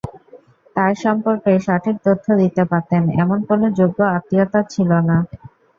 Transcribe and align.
তাঁর 0.75 0.93
সম্পর্কে 1.03 1.51
সঠিক 1.67 1.95
তথ্য 2.05 2.25
দিতে 2.41 2.63
পারতেন, 2.71 3.03
এমন 3.23 3.39
কোনো 3.49 3.65
যোগ্য 3.79 3.99
আত্মীয় 4.15 4.45
তাঁর 4.47 4.65
ছিল 4.73 4.89
না। 5.09 5.17